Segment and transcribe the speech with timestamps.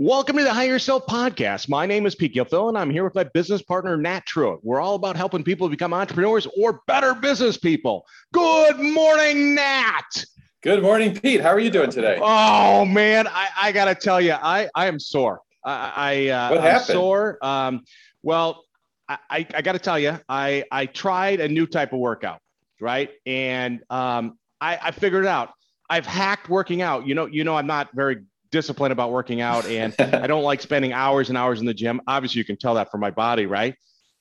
[0.00, 1.68] Welcome to the Hire Yourself podcast.
[1.68, 4.60] My name is Pete Gilfil, and I'm here with my business partner, Nat Truitt.
[4.62, 8.06] We're all about helping people become entrepreneurs or better business people.
[8.32, 10.24] Good morning, Nat.
[10.62, 11.40] Good morning, Pete.
[11.40, 12.16] How are you doing today?
[12.22, 15.40] Oh man, I, I gotta tell you, I, I am sore.
[15.64, 16.90] I, I uh, what happened?
[16.90, 17.38] I'm sore.
[17.42, 17.84] Um,
[18.22, 18.62] well,
[19.08, 22.38] I, I, I got to tell you, I I tried a new type of workout,
[22.80, 23.10] right?
[23.26, 25.50] And um, I, I figured it out.
[25.90, 27.04] I've hacked working out.
[27.04, 28.18] You know, you know, I'm not very
[28.50, 32.00] disciplined about working out and I don't like spending hours and hours in the gym.
[32.06, 33.74] Obviously, you can tell that from my body, right?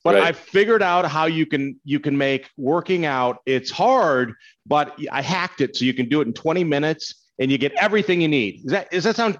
[0.03, 0.23] But right.
[0.23, 3.39] I figured out how you can you can make working out.
[3.45, 4.35] It's hard,
[4.65, 7.73] but I hacked it so you can do it in 20 minutes and you get
[7.73, 8.65] everything you need.
[8.65, 9.37] Is that does that sound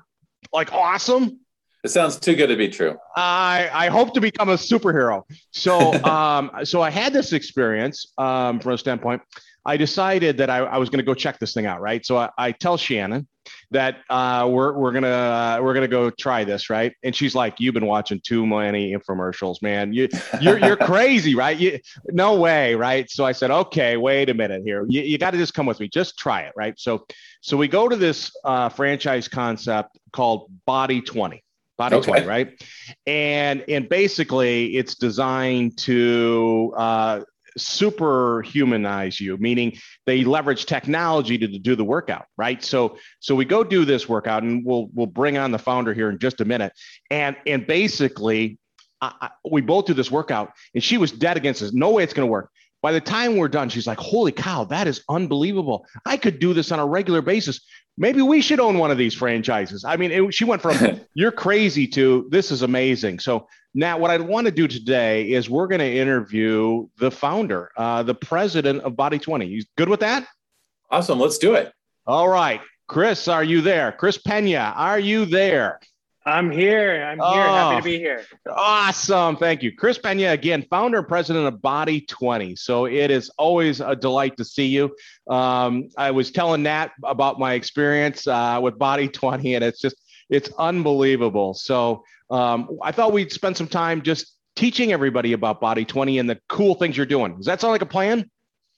[0.51, 1.39] like awesome?
[1.83, 2.97] It sounds too good to be true.
[3.15, 5.23] I, I hope to become a superhero.
[5.51, 9.21] So um, so I had this experience um, from a standpoint.
[9.65, 12.05] I decided that I, I was going to go check this thing out, right?
[12.05, 13.27] So I, I tell Shannon
[13.71, 16.93] that uh, we're we're gonna uh, we're gonna go try this, right?
[17.03, 19.93] And she's like, "You've been watching too many infomercials, man.
[19.93, 20.07] You
[20.41, 21.57] you're you're crazy, right?
[21.57, 21.79] You,
[22.11, 24.85] no way, right?" So I said, "Okay, wait a minute here.
[24.87, 25.87] You, you got to just come with me.
[25.87, 27.05] Just try it, right?" So
[27.41, 31.43] so we go to this uh, franchise concept called Body Twenty.
[31.77, 32.11] Body okay.
[32.11, 32.63] 20, right?
[33.05, 37.21] And and basically it's designed to uh,
[37.57, 42.63] superhumanize you, meaning they leverage technology to, to do the workout, right?
[42.63, 46.09] So so we go do this workout, and we'll we'll bring on the founder here
[46.09, 46.73] in just a minute,
[47.09, 48.57] and and basically.
[48.99, 51.71] I, I, we both do this workout and she was dead against us.
[51.71, 52.49] No way it's going to work.
[52.81, 55.85] By the time we're done, she's like, Holy cow, that is unbelievable.
[56.03, 57.61] I could do this on a regular basis
[57.97, 59.83] maybe we should own one of these franchises.
[59.83, 63.19] I mean, it, she went from you're crazy to this is amazing.
[63.19, 67.71] So now, what I want to do today is we're going to interview the founder,
[67.77, 69.45] uh, the president of Body 20.
[69.45, 70.27] You good with that?
[70.89, 71.19] Awesome.
[71.19, 71.73] Let's do it.
[72.05, 72.61] All right.
[72.87, 73.91] Chris, are you there?
[73.91, 75.79] Chris Pena, are you there?
[76.27, 77.05] I'm here.
[77.05, 77.45] I'm here.
[77.47, 78.25] Oh, Happy to be here.
[78.49, 79.37] Awesome.
[79.37, 79.71] Thank you.
[79.73, 82.53] Chris Pena, again, founder and president of Body 20.
[82.57, 84.93] So it is always a delight to see you.
[85.29, 89.95] Um, I was telling Nat about my experience uh, with Body 20, and it's just,
[90.29, 91.53] it's unbelievable.
[91.53, 96.29] So um, I thought we'd spend some time just teaching everybody about Body 20 and
[96.29, 97.37] the cool things you're doing.
[97.37, 98.29] Does that sound like a plan?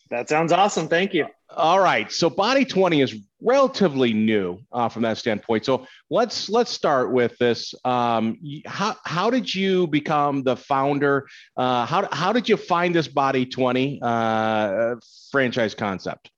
[0.09, 0.87] That sounds awesome.
[0.87, 1.27] Thank you.
[1.55, 2.11] All right.
[2.11, 5.65] So Body 20 is relatively new uh, from that standpoint.
[5.65, 7.73] So let's let's start with this.
[7.85, 11.27] Um, how how did you become the founder?
[11.55, 14.95] Uh, how how did you find this Body Twenty uh,
[15.31, 16.31] franchise concept?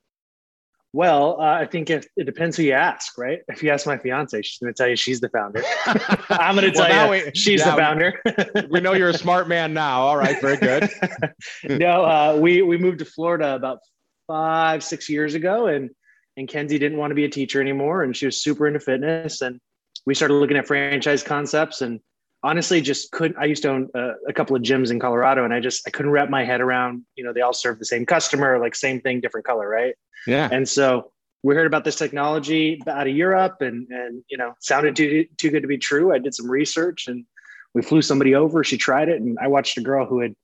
[0.94, 3.40] Well, uh, I think it, it depends who you ask, right?
[3.48, 5.64] If you ask my fiance, she's going to tell you she's the founder.
[6.30, 8.68] I'm going to tell well, you we, she's yeah, the founder.
[8.70, 10.02] we know you're a smart man now.
[10.02, 10.90] All right, very good.
[11.80, 13.80] no, uh, we we moved to Florida about
[14.28, 15.92] five six years ago, and
[16.36, 19.42] and Kenzie didn't want to be a teacher anymore, and she was super into fitness,
[19.42, 19.62] and
[20.06, 22.02] we started looking at franchise concepts, and
[22.44, 23.38] honestly, just couldn't.
[23.38, 25.92] I used to own a, a couple of gyms in Colorado, and I just I
[25.92, 27.04] couldn't wrap my head around.
[27.16, 29.96] You know, they all serve the same customer, like same thing, different color, right?
[30.28, 30.50] Yeah.
[30.52, 31.12] And so
[31.44, 35.50] we heard about this technology out of Europe, and and you know, sounded too too
[35.50, 36.14] good to be true.
[36.14, 37.26] I did some research, and
[37.74, 38.64] we flew somebody over.
[38.64, 40.36] She tried it, and I watched a girl who had.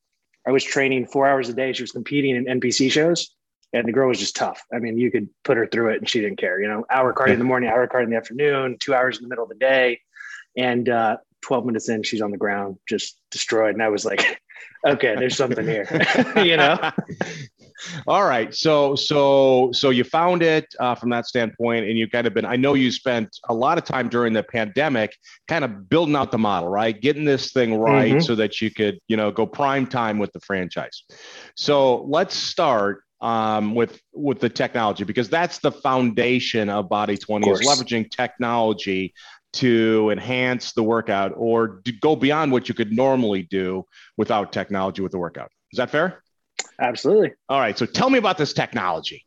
[0.46, 1.74] I was training four hours a day.
[1.74, 3.36] She was competing in NPC shows
[3.74, 4.64] and the girl was just tough.
[4.74, 7.14] I mean, you could put her through it and she didn't care, you know, hour
[7.14, 9.50] cardio in the morning, hour cardio in the afternoon, two hours in the middle of
[9.50, 10.00] the day.
[10.56, 13.74] And uh, 12 minutes in, she's on the ground, just destroyed.
[13.74, 14.42] And I was like,
[14.86, 15.88] okay, there's something here,
[16.38, 16.92] you know?
[18.08, 18.54] All right.
[18.56, 22.46] So, so, so you found it uh, from that standpoint, and you've kind of been,
[22.46, 25.16] I know you spent a lot of time during the pandemic
[25.48, 27.00] kind of building out the model, right?
[27.00, 28.20] Getting this thing right mm-hmm.
[28.22, 31.04] so that you could, you know, go prime time with the franchise.
[31.56, 37.50] So let's start um, with with the technology because that's the foundation of Body 20
[37.50, 39.14] of is leveraging technology
[39.54, 43.86] to enhance the workout or to go beyond what you could normally do
[44.18, 45.50] without technology with the workout.
[45.72, 46.24] Is that fair?
[46.80, 47.34] Absolutely.
[47.50, 47.78] All right.
[47.78, 49.26] So tell me about this technology.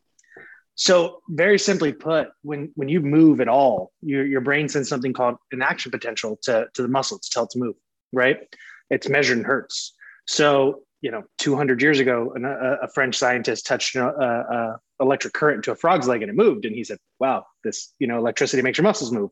[0.74, 5.12] So very simply put, when when you move at all, your your brain sends something
[5.12, 7.74] called an action potential to, to the muscle to tell it to move,
[8.12, 8.38] right?
[8.88, 9.94] It's measured in hertz.
[10.26, 15.64] So you know 200 years ago a, a french scientist touched a, a, electric current
[15.64, 18.62] to a frog's leg and it moved and he said wow this you know electricity
[18.62, 19.30] makes your muscles move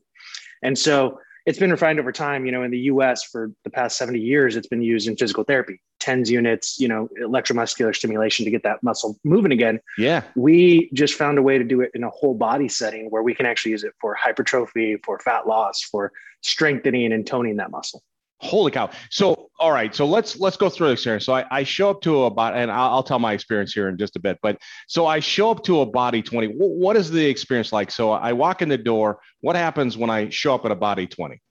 [0.61, 2.45] and so it's been refined over time.
[2.45, 5.43] You know in the us for the past 70 years it's been used in physical
[5.43, 9.79] therapy tens units you know electromuscular stimulation to get that muscle moving again.
[9.97, 10.23] Yeah.
[10.35, 13.33] We just found a way to do it in a whole body setting where we
[13.33, 16.11] can actually use it for hypertrophy for fat loss for
[16.41, 18.01] strengthening and toning that muscle
[18.41, 18.89] Holy cow!
[19.09, 21.19] So, all right, so let's let's go through this here.
[21.19, 23.89] So, I, I show up to a body, and I'll, I'll, tell my experience here
[23.89, 24.39] in just a bit.
[24.41, 24.57] But
[24.87, 26.47] so I show up to a body twenty.
[26.47, 27.91] what is the experience like?
[27.91, 29.19] So I walk in the door.
[29.41, 31.41] What happens when I show up at a body twenty?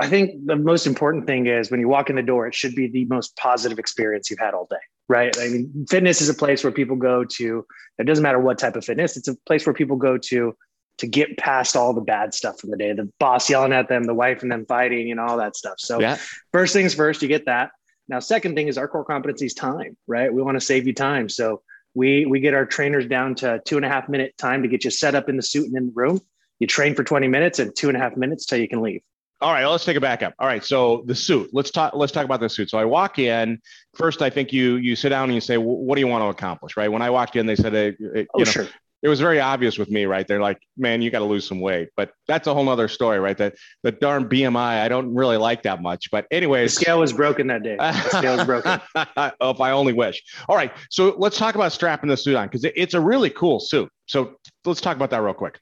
[0.00, 2.74] I think the most important thing is when you walk in the door, it should
[2.74, 4.78] be the most positive experience you've had all day,
[5.08, 5.36] right?
[5.38, 7.66] I mean, fitness is a place where people go to.
[7.98, 10.56] It doesn't matter what type of fitness; it's a place where people go to
[11.00, 12.92] to get past all the bad stuff from the day.
[12.92, 15.74] The boss yelling at them, the wife and them fighting, you know, all that stuff.
[15.78, 16.18] So, yeah.
[16.52, 17.70] first things first, you get that.
[18.08, 20.32] Now, second thing is our core competency is time, right?
[20.32, 21.62] We want to save you time, so
[21.94, 24.84] we we get our trainers down to two and a half minute time to get
[24.84, 26.20] you set up in the suit and in the room.
[26.58, 29.00] You train for 20 minutes and two and a half minutes till you can leave.
[29.40, 30.34] All right, let's take it back up.
[30.38, 31.48] All right, so the suit.
[31.52, 31.94] Let's talk.
[31.94, 32.68] Let's talk about the suit.
[32.68, 33.58] So I walk in
[33.94, 34.20] first.
[34.20, 36.76] I think you you sit down and you say, "What do you want to accomplish?"
[36.76, 36.92] Right.
[36.92, 38.66] When I walked in, they said, hey, you "Oh, know, sure."
[39.02, 40.26] It was very obvious with me, right?
[40.26, 43.18] They're like, "Man, you got to lose some weight," but that's a whole other story,
[43.18, 43.36] right?
[43.36, 46.10] That the darn BMI, I don't really like that much.
[46.10, 47.76] But anyways, the scale was broken that day.
[47.76, 48.80] The scale was broken.
[48.94, 50.22] oh, if I only wish.
[50.48, 53.60] All right, so let's talk about strapping the suit on because it's a really cool
[53.60, 53.90] suit.
[54.06, 55.58] So let's talk about that real quick.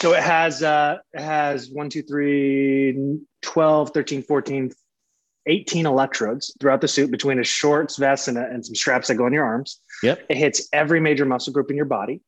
[0.00, 4.72] So it has uh, it has one, two, three, 12, 13, 14,
[5.46, 9.14] 18 electrodes throughout the suit between a shorts, vest, and, a, and some straps that
[9.14, 9.80] go on your arms.
[10.02, 10.26] Yep.
[10.28, 12.20] It hits every major muscle group in your body.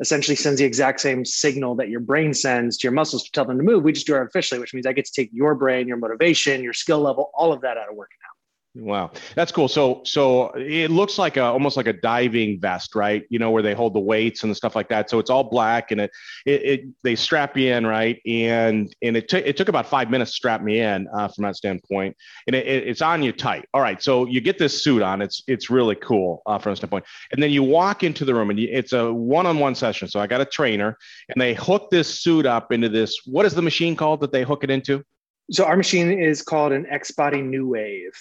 [0.00, 3.44] Essentially sends the exact same signal that your brain sends to your muscles to tell
[3.44, 3.82] them to move.
[3.82, 6.62] We just do it artificially, which means I get to take your brain, your motivation,
[6.62, 8.18] your skill level, all of that out of working.
[8.80, 9.66] Wow, that's cool.
[9.66, 13.24] So, so it looks like a almost like a diving vest, right?
[13.28, 15.10] You know, where they hold the weights and the stuff like that.
[15.10, 16.12] So it's all black, and it
[16.46, 18.20] it, it they strap you in, right?
[18.24, 21.42] And and it took it took about five minutes to strap me in uh, from
[21.42, 22.16] that standpoint,
[22.46, 23.64] and it, it, it's on you tight.
[23.74, 25.22] All right, so you get this suit on.
[25.22, 28.50] It's it's really cool uh, from that standpoint, and then you walk into the room,
[28.50, 30.06] and you, it's a one-on-one session.
[30.06, 30.96] So I got a trainer,
[31.30, 33.22] and they hook this suit up into this.
[33.26, 35.02] What is the machine called that they hook it into?
[35.50, 38.14] So our machine is called an XBody Newave.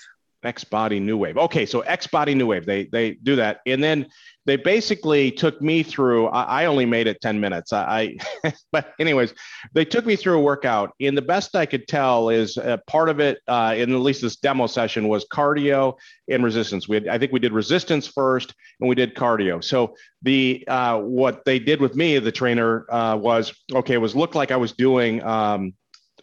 [0.48, 1.38] XBody Newave.
[1.38, 4.08] Okay, so XBody Newave, they they do that, and then
[4.46, 6.28] they basically took me through.
[6.28, 7.74] I, I only made it ten minutes.
[7.74, 9.34] I, I but anyways,
[9.74, 13.10] they took me through a workout, and the best I could tell is uh, part
[13.10, 15.96] of it, uh, in at least this demo session, was cardio
[16.30, 16.88] and resistance.
[16.88, 19.62] We had, I think we did resistance first, and we did cardio.
[19.62, 23.96] So the uh, what they did with me, the trainer, uh, was okay.
[23.96, 25.22] It was looked like I was doing.
[25.24, 25.74] Um,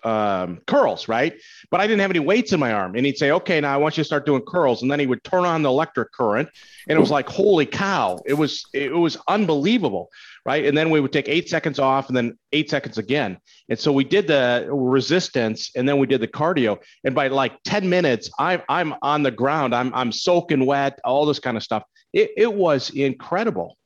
[0.05, 1.35] um, curls, right?
[1.71, 2.95] But I didn't have any weights in my arm.
[2.95, 4.83] And he'd say, okay, now I want you to start doing curls.
[4.83, 6.49] And then he would turn on the electric current.
[6.89, 8.21] And it was like, holy cow.
[8.27, 10.11] It was, it was unbelievable.
[10.47, 10.67] Right.
[10.67, 13.39] And then we would take eight seconds off and then eight seconds again.
[13.71, 16.79] And so we did the resistance and then we did the cardio.
[17.05, 19.75] And by like 10 minutes, I'm, I'm on the ground.
[19.75, 21.83] I'm, I'm soaking wet, all this kind of stuff.
[22.13, 23.79] It, it was incredible.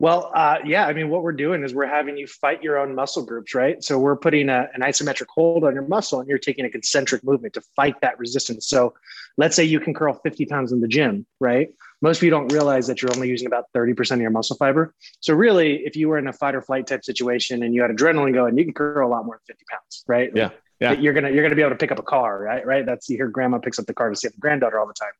[0.00, 2.94] Well, uh, yeah, I mean, what we're doing is we're having you fight your own
[2.94, 3.82] muscle groups, right?
[3.82, 7.24] So we're putting a, an isometric hold on your muscle and you're taking a concentric
[7.24, 8.68] movement to fight that resistance.
[8.68, 8.94] So
[9.38, 11.70] let's say you can curl 50 pounds in the gym, right?
[12.00, 14.94] Most of you don't realize that you're only using about 30% of your muscle fiber.
[15.18, 17.90] So really, if you were in a fight or flight type situation and you had
[17.90, 20.30] adrenaline going, you can curl a lot more than 50 pounds, right?
[20.32, 20.50] Yeah.
[20.80, 20.92] Yeah.
[20.92, 22.64] You're gonna you're gonna be able to pick up a car, right?
[22.64, 22.86] Right.
[22.86, 25.10] That's you hear grandma picks up the car to see the granddaughter all the time.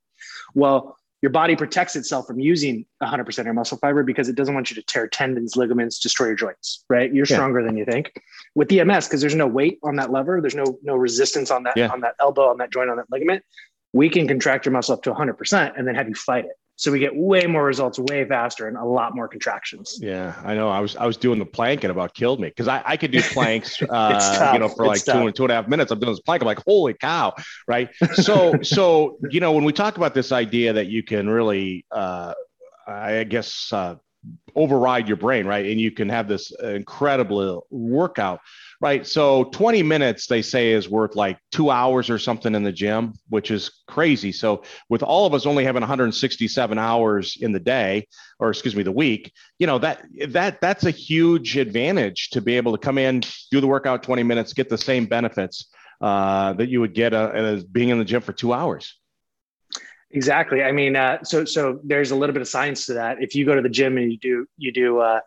[0.54, 4.54] Well, your body protects itself from using 100% of your muscle fiber because it doesn't
[4.54, 7.12] want you to tear tendons, ligaments, destroy your joints, right?
[7.12, 7.66] You're stronger yeah.
[7.66, 8.12] than you think.
[8.54, 11.76] With EMS, because there's no weight on that lever, there's no no resistance on that
[11.76, 11.88] yeah.
[11.88, 13.42] on that elbow, on that joint, on that ligament.
[13.92, 16.52] We can contract your muscle up to 100% and then have you fight it.
[16.78, 19.98] So we get way more results way faster and a lot more contractions.
[20.00, 20.68] Yeah, I know.
[20.68, 23.10] I was I was doing the plank and about killed me because I, I could
[23.10, 25.90] do planks, uh, you know, for like two and two and a half minutes.
[25.90, 26.40] I'm doing this plank.
[26.40, 27.34] I'm like, holy cow,
[27.66, 27.90] right?
[28.14, 32.34] So so you know, when we talk about this idea that you can really, uh,
[32.86, 33.96] I guess, uh,
[34.58, 38.40] override your brain, right, and you can have this incredible workout
[38.80, 39.06] right?
[39.06, 43.14] So 20 minutes, they say, is worth like two hours or something in the gym,
[43.28, 44.30] which is crazy.
[44.30, 48.06] So with all of us only having 167 hours in the day,
[48.38, 52.56] or excuse me, the week, you know, that that that's a huge advantage to be
[52.56, 55.68] able to come in, do the workout 20 minutes, get the same benefits
[56.00, 58.94] uh, that you would get uh, as being in the gym for two hours.
[60.10, 60.62] Exactly.
[60.62, 63.22] I mean, uh, so so there's a little bit of science to that.
[63.22, 65.20] If you go to the gym and you do you do uh,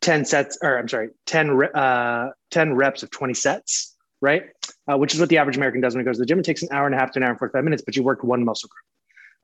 [0.00, 4.44] 10 sets, or I'm sorry, 10, uh, 10 reps of 20 sets, right?
[4.90, 6.38] Uh, which is what the average American does when he goes to the gym.
[6.38, 8.02] It takes an hour and a half to an hour and 45 minutes, but you
[8.02, 8.84] worked one muscle group.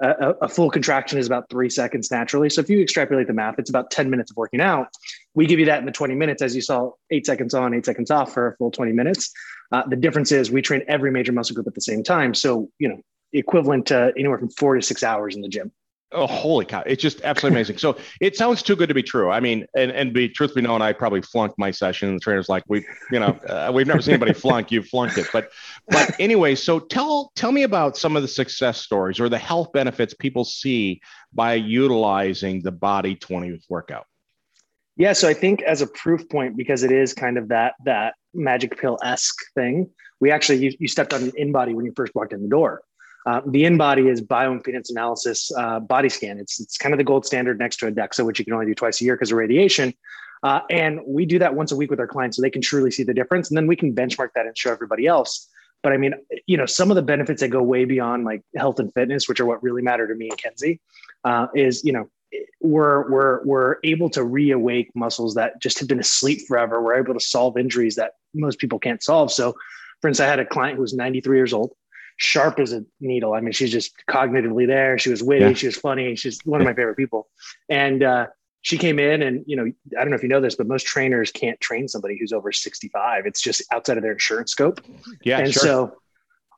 [0.00, 2.50] A, a, full contraction is about three seconds naturally.
[2.50, 4.88] So if you extrapolate the math, it's about 10 minutes of working out.
[5.34, 7.86] We give you that in the 20 minutes, as you saw, eight seconds on, eight
[7.86, 9.32] seconds off for a full 20 minutes.
[9.70, 12.34] Uh, the difference is we train every major muscle group at the same time.
[12.34, 13.00] So, you know,
[13.34, 15.72] equivalent to anywhere from four to six hours in the gym.
[16.12, 16.82] Oh, holy cow.
[16.86, 17.78] It's just absolutely amazing.
[17.78, 19.30] So it sounds too good to be true.
[19.30, 22.08] I mean, and, and be truth be known, I probably flunked my session.
[22.08, 24.70] And the trainer's like, we, you know, uh, we've never seen anybody flunk.
[24.70, 25.26] You've flunked it.
[25.32, 25.50] But,
[25.88, 29.72] but anyway, so tell, tell me about some of the success stories or the health
[29.72, 31.00] benefits people see
[31.32, 34.06] by utilizing the body 20 workout.
[34.96, 38.14] Yeah, so I think as a proof point, because it is kind of that that
[38.32, 42.14] magic pill esque thing, we actually you, you stepped on an InBody when you first
[42.14, 42.82] walked in the door.
[43.26, 46.38] Uh, the InBody is bioimpedance analysis uh, body scan.
[46.38, 48.66] It's it's kind of the gold standard next to a DEXA, which you can only
[48.66, 49.94] do twice a year because of radiation.
[50.42, 52.90] Uh, and we do that once a week with our clients so they can truly
[52.90, 53.48] see the difference.
[53.48, 55.48] And then we can benchmark that and show everybody else.
[55.82, 56.14] But I mean,
[56.46, 59.40] you know, some of the benefits that go way beyond like health and fitness, which
[59.40, 60.80] are what really matter to me and Kenzie,
[61.24, 62.10] uh, is you know,
[62.60, 66.82] we're we're we're able to reawake muscles that just have been asleep forever.
[66.82, 69.32] We're able to solve injuries that most people can't solve.
[69.32, 69.54] So,
[70.00, 71.72] for instance, I had a client who was 93 years old,
[72.16, 73.34] sharp as a needle.
[73.34, 74.98] I mean, she's just cognitively there.
[74.98, 75.46] She was witty.
[75.46, 75.52] Yeah.
[75.54, 76.14] She was funny.
[76.16, 77.28] She's one of my favorite people.
[77.68, 78.26] And uh,
[78.64, 80.86] she came in and you know i don't know if you know this but most
[80.86, 84.80] trainers can't train somebody who's over 65 it's just outside of their insurance scope
[85.22, 85.62] yeah and sure.
[85.62, 85.96] so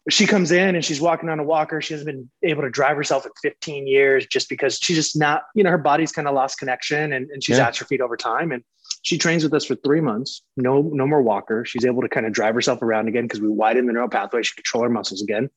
[0.08, 2.96] she comes in and she's walking on a walker she hasn't been able to drive
[2.96, 6.34] herself in 15 years just because she's just not you know her body's kind of
[6.34, 7.66] lost connection and, and she's yeah.
[7.66, 8.62] atrophied over time and
[9.06, 12.26] she trains with us for three months no no more walker she's able to kind
[12.26, 15.22] of drive herself around again because we widen the neural pathway she control her muscles
[15.22, 15.48] again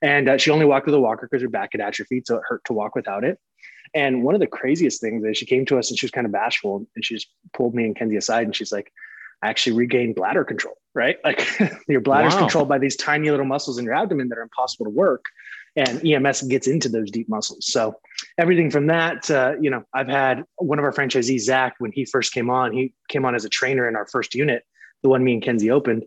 [0.00, 2.42] and uh, she only walked with a walker because her back had atrophied so it
[2.48, 3.38] hurt to walk without it
[3.94, 6.26] and one of the craziest things is she came to us and she was kind
[6.26, 8.92] of bashful and she just pulled me and Kenzie aside and she's like,
[9.40, 11.18] I actually regained bladder control, right?
[11.22, 11.46] Like
[11.88, 12.40] your bladder's wow.
[12.40, 15.26] controlled by these tiny little muscles in your abdomen that are impossible to work.
[15.76, 17.66] And EMS gets into those deep muscles.
[17.66, 17.96] So
[18.38, 22.04] everything from that, uh, you know, I've had one of our franchisees, Zach, when he
[22.04, 24.64] first came on, he came on as a trainer in our first unit,
[25.02, 26.04] the one me and Kenzie opened,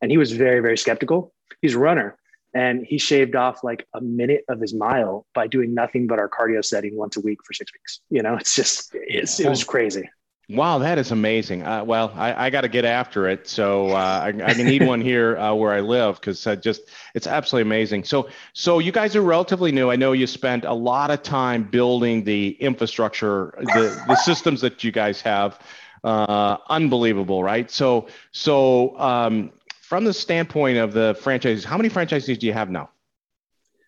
[0.00, 1.32] and he was very, very skeptical.
[1.60, 2.16] He's a runner
[2.54, 6.28] and he shaved off like a minute of his mile by doing nothing but our
[6.28, 8.00] cardio setting once a week for six weeks.
[8.10, 10.08] You know it's just it's, it was crazy
[10.50, 11.62] Wow, that is amazing.
[11.62, 15.02] Uh, well, I, I got to get after it, so uh, I, I need one
[15.02, 18.04] here uh, where I live because just it's absolutely amazing.
[18.04, 19.90] So, so you guys are relatively new.
[19.90, 24.82] I know you spent a lot of time building the infrastructure, the the systems that
[24.82, 25.60] you guys have.
[26.02, 27.70] Uh, unbelievable, right?
[27.70, 29.52] So, so um,
[29.82, 32.88] from the standpoint of the franchises, how many franchisees do you have now?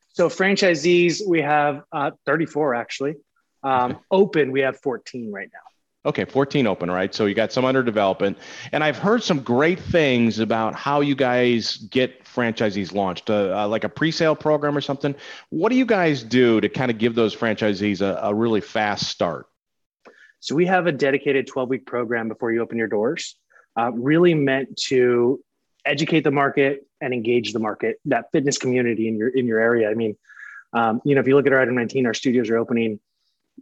[0.09, 3.15] So franchisees, we have uh, 34 actually.
[3.63, 4.01] Um, okay.
[4.11, 5.70] Open, we have 14 right now.
[6.07, 7.15] Okay, 14 open, right?
[7.15, 8.39] So you got some under development.
[8.73, 13.69] And I've heard some great things about how you guys get franchisees launched, uh, uh,
[13.69, 15.15] like a pre sale program or something.
[15.51, 19.09] What do you guys do to kind of give those franchisees a, a really fast
[19.09, 19.47] start?
[20.41, 23.37] So we have a dedicated 12 week program before you open your doors,
[23.79, 25.45] uh, really meant to
[25.85, 29.91] educate the market and engage the market, that fitness community in your in your area.
[29.91, 30.17] I mean,
[30.73, 33.01] um, you know, if you look at our item 19, our studios are opening,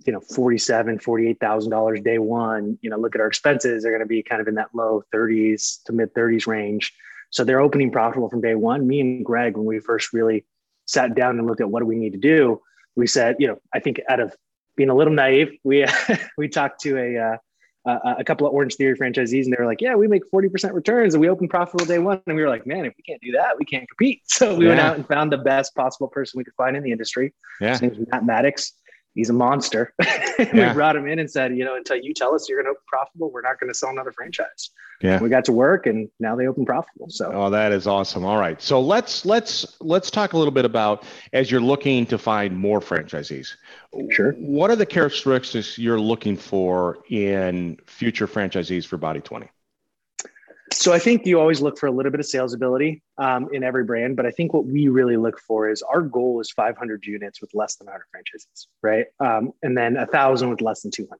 [0.06, 4.06] you know, 47, $48,000 day one, you know, look at our expenses, they're going to
[4.06, 6.94] be kind of in that low 30s to mid 30s range.
[7.30, 8.86] So they're opening profitable from day one.
[8.86, 10.44] Me and Greg, when we first really
[10.86, 12.60] sat down and looked at what do we need to do,
[12.96, 14.34] we said, you know, I think out of
[14.76, 15.84] being a little naive, we,
[16.38, 17.36] we talked to a, uh,
[17.86, 20.74] uh, a couple of Orangetheory franchisees, and they were like, "Yeah, we make forty percent
[20.74, 23.20] returns, and we open profitable day one." And we were like, "Man, if we can't
[23.22, 24.70] do that, we can't compete." So we yeah.
[24.70, 27.32] went out and found the best possible person we could find in the industry.
[27.60, 27.70] Yeah.
[27.70, 28.74] His name's Matt Maddox
[29.18, 29.92] he's a monster.
[30.38, 30.68] Yeah.
[30.68, 32.78] we brought him in and said, you know, until you tell us you're going to
[32.78, 34.70] open profitable, we're not going to sell another franchise.
[35.02, 35.20] Yeah.
[35.20, 37.08] we got to work and now they open profitable.
[37.10, 38.24] So Oh, that is awesome.
[38.24, 38.62] All right.
[38.62, 42.78] So let's let's let's talk a little bit about as you're looking to find more
[42.78, 43.48] franchisees.
[44.10, 44.30] Sure.
[44.34, 49.48] What are the characteristics you're looking for in future franchisees for Body 20?
[50.78, 53.64] So I think you always look for a little bit of sales ability um, in
[53.64, 57.04] every brand, but I think what we really look for is our goal is 500
[57.04, 59.06] units with less than 100 franchises, right?
[59.18, 61.18] Um, and then a thousand with less than 200.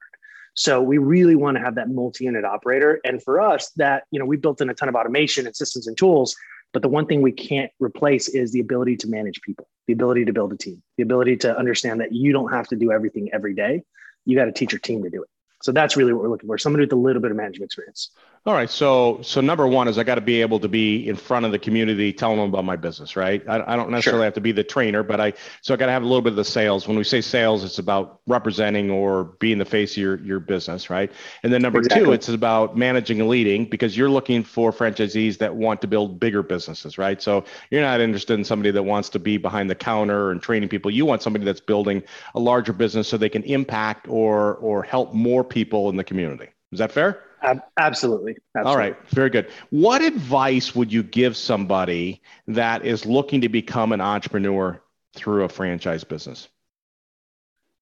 [0.54, 4.26] So we really want to have that multi-unit operator, and for us, that you know
[4.26, 6.36] we built in a ton of automation and systems and tools.
[6.72, 10.24] But the one thing we can't replace is the ability to manage people, the ability
[10.26, 13.30] to build a team, the ability to understand that you don't have to do everything
[13.32, 13.82] every day.
[14.24, 15.28] You got to teach your team to do it.
[15.62, 16.58] So that's really what we're looking for.
[16.58, 18.10] Somebody with a little bit of management experience.
[18.48, 18.70] All right.
[18.70, 21.52] So, so number one is I got to be able to be in front of
[21.52, 23.46] the community, telling them about my business, right?
[23.46, 24.24] I, I don't necessarily sure.
[24.24, 26.30] have to be the trainer, but I, so I got to have a little bit
[26.30, 26.88] of the sales.
[26.88, 30.88] When we say sales, it's about representing or being the face of your, your business,
[30.88, 31.12] right?
[31.42, 32.06] And then number exactly.
[32.06, 36.18] two, it's about managing and leading because you're looking for franchisees that want to build
[36.18, 37.20] bigger businesses, right?
[37.20, 40.70] So you're not interested in somebody that wants to be behind the counter and training
[40.70, 40.90] people.
[40.90, 42.02] You want somebody that's building
[42.34, 46.48] a larger business so they can impact or, or help more people in the community.
[46.72, 47.27] Is that fair?
[47.42, 48.36] Absolutely.
[48.56, 48.70] Absolutely.
[48.70, 48.96] All right.
[49.08, 49.50] Very good.
[49.70, 54.82] What advice would you give somebody that is looking to become an entrepreneur
[55.14, 56.48] through a franchise business?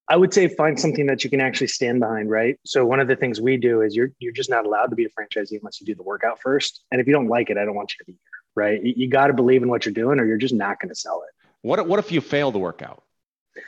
[0.08, 2.58] I would say find something that you can actually stand behind, right?
[2.64, 5.04] So one of the things we do is you're you're just not allowed to be
[5.04, 6.84] a franchisee unless you do the workout first.
[6.92, 8.82] And if you don't like it, I don't want you to be here, right?
[8.82, 10.94] You, you got to believe in what you're doing, or you're just not going to
[10.94, 11.48] sell it.
[11.62, 13.02] What what if you fail the workout?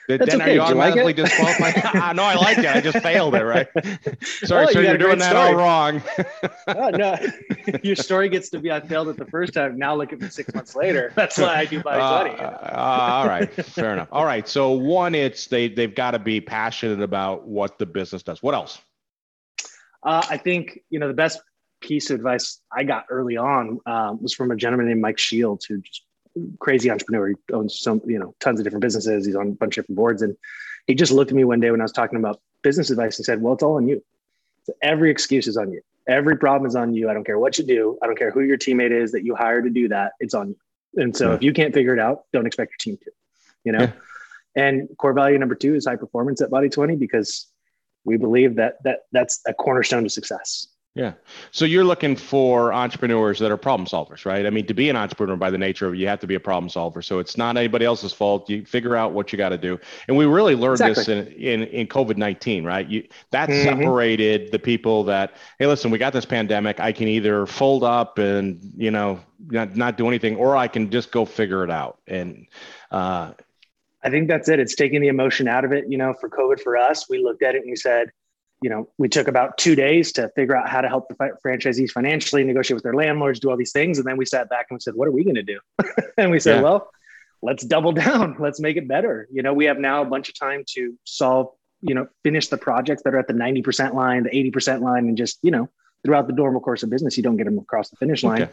[0.08, 0.54] Then That's are okay.
[0.54, 1.16] you Did you like automatically it?
[1.16, 1.74] disqualified?
[1.84, 2.66] Ah, no, I like it.
[2.66, 3.66] I just failed it, right?
[4.22, 6.02] Sorry, Oh, sir, you you're doing that all wrong.
[6.68, 7.16] Oh, no,
[7.82, 9.78] your story gets to be I failed it the first time.
[9.78, 11.12] Now look at me six months later.
[11.14, 12.36] That's why I do buy Uh, twenty.
[12.36, 12.48] you know?
[12.62, 14.08] uh, all right, fair enough.
[14.12, 18.22] All right, so one, it's they they've got to be passionate about what the business
[18.22, 18.42] does.
[18.42, 18.80] What else?
[20.02, 21.40] Uh, I think you know the best
[21.80, 25.64] piece of advice I got early on um, was from a gentleman named Mike Shields,
[25.64, 26.02] who just
[26.58, 27.28] crazy entrepreneur.
[27.28, 29.26] He owns some you know tons of different businesses.
[29.26, 30.36] He's on a bunch of different boards, and
[30.86, 33.24] he just looked at me one day when I was talking about business advice and
[33.26, 34.02] said, "Well, it's all on you.
[34.64, 35.80] So every excuse is on you.
[36.06, 37.08] Every problem is on you.
[37.10, 37.98] I don't care what you do.
[38.02, 40.12] I don't care who your teammate is that you hire to do that.
[40.20, 40.56] It's on you.
[41.02, 41.34] And so Yeah.
[41.36, 43.10] if you can't figure it out, don't expect your team to.
[43.64, 43.92] You know." Yeah.
[44.56, 47.46] And core value number two is high performance at Body 20 because
[48.04, 50.66] we believe that that that's a cornerstone to success.
[50.98, 51.12] Yeah.
[51.52, 54.44] So you're looking for entrepreneurs that are problem solvers, right?
[54.44, 56.34] I mean, to be an entrepreneur by the nature of it, you have to be
[56.34, 57.02] a problem solver.
[57.02, 58.50] So it's not anybody else's fault.
[58.50, 59.78] You figure out what you got to do.
[60.08, 62.86] And we really learned this in, in, in COVID-19, right?
[62.88, 63.62] You that Mhm.
[63.62, 66.80] separated the people that, hey, listen, we got this pandemic.
[66.80, 70.90] I can either fold up and, you know, not, not do anything, or I can
[70.90, 71.98] just go figure it out.
[72.08, 72.48] And
[72.90, 73.34] uh,
[74.02, 74.58] I think that's it.
[74.58, 75.84] It's taking the emotion out of it.
[75.88, 78.10] You know, for COVID for us, we looked at it and we said,
[78.62, 81.90] you know, we took about two days to figure out how to help the franchisees
[81.90, 83.98] financially, negotiate with their landlords, do all these things.
[83.98, 85.60] And then we sat back and we said, what are we going to do?
[86.18, 86.62] and we said, Yeah.
[86.62, 86.90] well,
[87.40, 88.36] let's double down.
[88.40, 89.28] Let's make it better.
[89.30, 91.48] You know, we have now a bunch of time to solve,
[91.82, 95.16] you know, finish the projects that are at the 90% line, the 80% line, and
[95.16, 95.68] just, you know,
[96.04, 98.42] throughout the normal course of business, you don't get them across the finish line.
[98.42, 98.52] Okay.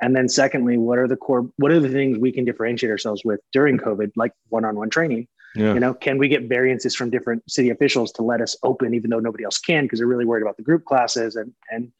[0.00, 3.22] And then secondly, what are the core, what are the things we can differentiate ourselves
[3.24, 5.28] with during COVID, like one-on-one training?
[5.54, 5.74] Yeah.
[5.74, 9.10] You know, can we get variances from different city officials to let us open, even
[9.10, 11.36] though nobody else can, because they're really worried about the group classes?
[11.36, 11.92] And and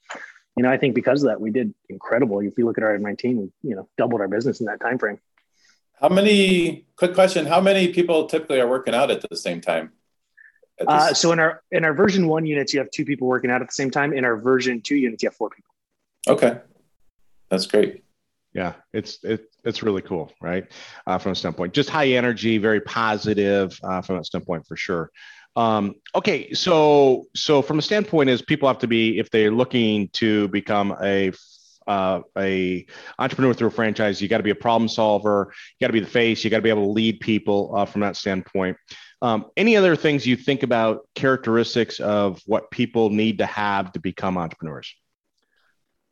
[0.56, 2.40] you know, I think because of that, we did incredible.
[2.40, 4.98] If you look at our 19, we you know doubled our business in that time
[4.98, 5.18] frame.
[6.00, 6.86] How many?
[6.96, 9.92] Quick question: How many people typically are working out at the same time?
[10.80, 13.50] At Uh, so in our in our version one units, you have two people working
[13.50, 14.12] out at the same time.
[14.12, 15.74] In our version two units, you have four people.
[16.28, 16.60] okay,
[17.50, 18.03] that's great.
[18.54, 20.64] Yeah, it's it, it's really cool, right?
[21.06, 25.10] Uh, from a standpoint, just high energy, very positive uh, from that standpoint for sure.
[25.56, 30.08] Um, okay, so so from a standpoint is people have to be if they're looking
[30.14, 31.32] to become a
[31.86, 32.86] uh, a
[33.18, 35.52] entrepreneur through a franchise, you got to be a problem solver.
[35.78, 36.42] You got to be the face.
[36.42, 38.76] You got to be able to lead people uh, from that standpoint.
[39.20, 44.00] Um, any other things you think about characteristics of what people need to have to
[44.00, 44.94] become entrepreneurs?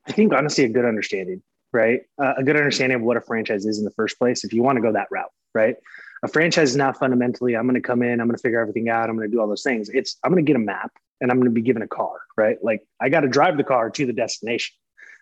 [0.07, 2.01] I think honestly, a good understanding, right?
[2.23, 4.45] Uh, a good understanding of what a franchise is in the first place.
[4.45, 5.77] If you want to go that route, right?
[6.23, 8.89] A franchise is not fundamentally, I'm going to come in, I'm going to figure everything
[8.89, 9.89] out, I'm going to do all those things.
[9.89, 12.21] It's, I'm going to get a map and I'm going to be given a car,
[12.37, 12.59] right?
[12.63, 14.75] Like I got to drive the car to the destination.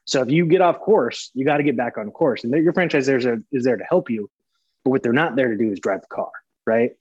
[0.06, 2.42] So if you get off course, you got to get back on course.
[2.42, 3.24] And your franchise is
[3.64, 4.28] there to help you.
[4.84, 6.30] But what they're not there to do is drive the car,
[6.66, 6.92] right?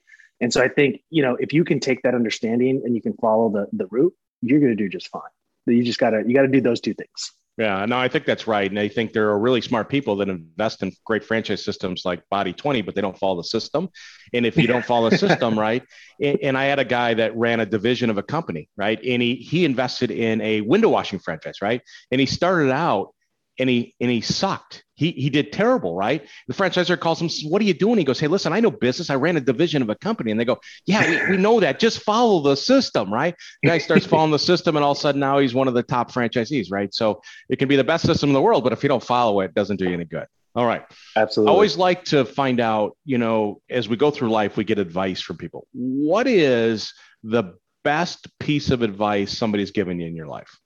[0.42, 3.14] And so I think, you know, if you can take that understanding and you can
[3.14, 5.22] follow the, the route, you're going to do just fine.
[5.66, 7.32] You just got to, you got to do those two things.
[7.60, 8.72] Yeah, no, I think that's right.
[8.72, 12.24] And I think there are really smart people that invest in great franchise systems like
[12.30, 13.90] Body 20, but they don't follow the system.
[14.34, 15.84] And if you don't follow the system, right?
[16.22, 18.98] And, and I had a guy that ran a division of a company, right?
[19.04, 21.82] And he he invested in a window washing franchise, right?
[22.12, 23.14] And he started out
[23.60, 24.86] and he and he sucked.
[25.00, 26.28] He he did terrible, right?
[26.50, 29.10] The franchisor calls him, "What are you doing?" He goes, "Hey, listen, I know business.
[29.10, 31.80] I ran a division of a company." And they go, "Yeah, we, we know that.
[31.80, 33.34] Just follow the system, right?"
[33.64, 35.74] The guy starts following the system, and all of a sudden now he's one of
[35.74, 36.94] the top franchisees, right?
[36.94, 39.40] So it can be the best system in the world, but if you don't follow
[39.40, 40.28] it, it doesn't do you any good.
[40.54, 40.84] All right.
[41.16, 41.50] Absolutely.
[41.50, 44.80] I always like to find out, you know, as we go through life, we get
[44.80, 45.66] advice from people.
[45.72, 47.54] What is the
[47.86, 50.60] best piece of advice somebody's given you in your life?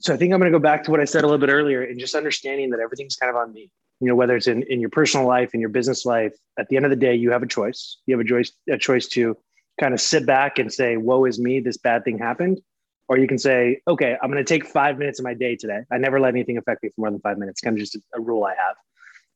[0.00, 1.52] So I think I'm going to go back to what I said a little bit
[1.52, 3.70] earlier and just understanding that everything's kind of on me.
[4.00, 6.76] You know, whether it's in, in your personal life, in your business life, at the
[6.76, 7.98] end of the day, you have a choice.
[8.06, 9.36] You have a choice, a choice to
[9.80, 12.60] kind of sit back and say, woe is me, this bad thing happened.
[13.08, 15.80] Or you can say, okay, I'm going to take five minutes of my day today.
[15.90, 17.60] I never let anything affect me for more than five minutes.
[17.60, 18.76] Kind of just a rule I have.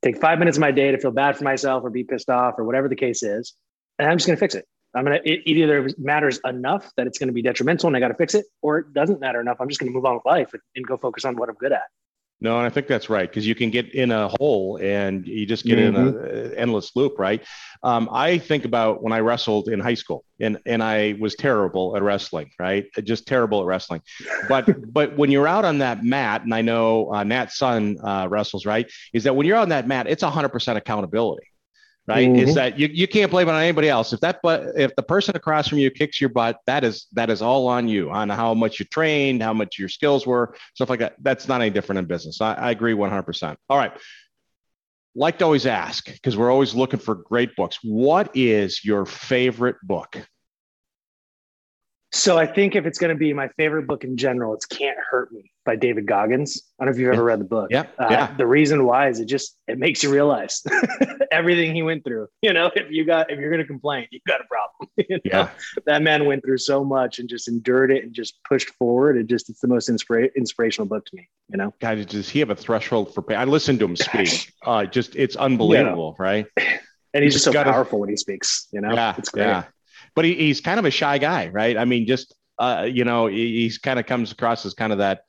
[0.02, 2.54] Take five minutes of my day to feel bad for myself or be pissed off
[2.58, 3.54] or whatever the case is.
[3.98, 4.66] And I'm just going to fix it.
[4.94, 7.96] I'm going to, it, it either matters enough that it's going to be detrimental and
[7.96, 9.56] I got to fix it, or it doesn't matter enough.
[9.60, 11.54] I'm just going to move on with life and, and go focus on what I'm
[11.56, 11.84] good at.
[12.42, 15.46] No, and I think that's right because you can get in a hole and you
[15.46, 17.40] just get in an endless loop, right?
[17.84, 21.96] Um, I think about when I wrestled in high school, and and I was terrible
[21.96, 22.86] at wrestling, right?
[23.04, 24.02] Just terrible at wrestling.
[24.48, 28.26] But but when you're out on that mat, and I know uh, Nat's son uh,
[28.28, 28.90] wrestles, right?
[29.12, 31.46] Is that when you're on that mat, it's 100% accountability.
[32.08, 32.38] Right, Mhm.
[32.38, 34.12] is that you, you can't blame it on anybody else.
[34.12, 37.30] If that but if the person across from you kicks your butt, that is that
[37.30, 40.90] is all on you on how much you trained, how much your skills were, stuff
[40.90, 41.14] like that.
[41.20, 42.40] That's not any different in business.
[42.40, 43.56] I, I agree 100%.
[43.70, 43.92] All right.
[45.14, 47.78] like to always ask because we're always looking for great books.
[47.84, 50.16] What is your favorite book?
[52.10, 54.98] So I think if it's going to be my favorite book in general, it's Can't
[55.10, 56.60] Hurt Me by David Goggins.
[56.80, 57.68] I don't know if you've ever read the book.
[57.70, 57.84] Yeah.
[57.98, 58.34] Uh, yeah.
[58.36, 60.62] The reason why is it just it makes you realize
[61.30, 62.28] everything he went through.
[62.42, 64.90] You know, if you got if you're going to complain, you've got a problem.
[65.08, 65.20] You know?
[65.24, 65.48] Yeah.
[65.86, 69.16] That man went through so much and just endured it and just pushed forward.
[69.16, 71.28] It just it's the most inspira- inspirational book to me.
[71.48, 71.72] You know.
[71.80, 73.38] God, does he have a threshold for pain?
[73.38, 74.52] I listened to him speak.
[74.66, 76.46] Uh, just it's unbelievable, right?
[77.14, 78.66] And he's just so gotta- powerful when he speaks.
[78.72, 78.92] You know.
[78.92, 79.44] Yeah, It's great.
[79.44, 79.64] yeah.
[80.16, 81.76] But he, he's kind of a shy guy, right?
[81.78, 84.98] I mean, just uh, you know, he, he's kind of comes across as kind of
[84.98, 85.22] that,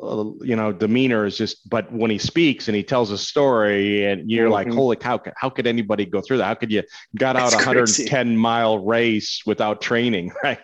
[0.00, 1.68] uh, you know, demeanor is just.
[1.68, 4.74] But when he speaks and he tells a story, and you're like, Mhm.
[4.74, 5.20] holy cow!
[5.36, 6.44] How could anybody go through that?
[6.44, 6.82] How could you
[7.16, 8.04] got out a crazy.
[8.04, 10.58] 110 mile race without training, right?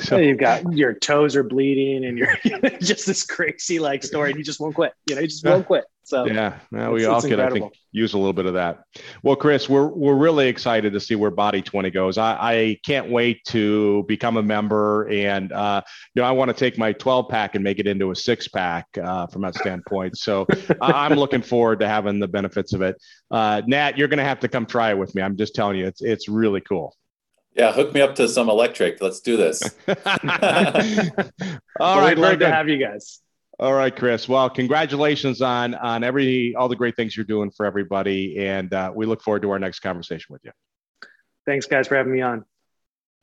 [0.00, 2.34] So you've got your toes are bleeding and you're
[2.80, 4.92] just this crazy like story and you just won't quit.
[5.06, 5.84] You know, you just won't quit.
[6.06, 8.84] So Yeah, well, we all it's could, I think, use a little bit of that.
[9.24, 12.16] Well, Chris, we're we're really excited to see where Body Twenty goes.
[12.16, 15.82] I, I can't wait to become a member, and uh,
[16.14, 18.46] you know, I want to take my twelve pack and make it into a six
[18.46, 20.16] pack uh, from that standpoint.
[20.16, 20.46] So
[20.80, 23.02] I- I'm looking forward to having the benefits of it.
[23.32, 25.22] Uh, Nat, you're going to have to come try it with me.
[25.22, 26.94] I'm just telling you, it's it's really cool.
[27.56, 29.00] Yeah, hook me up to some electric.
[29.02, 29.60] Let's do this.
[29.88, 29.96] all
[31.80, 33.20] Well, right, we'd love to have you guys.
[33.58, 34.28] All right, Chris.
[34.28, 38.92] Well, congratulations on on every all the great things you're doing for everybody, and uh,
[38.94, 40.52] we look forward to our next conversation with you.
[41.46, 42.44] Thanks guys for having me on.